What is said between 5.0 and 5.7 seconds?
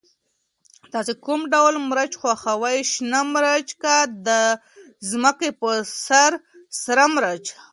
ځمکې په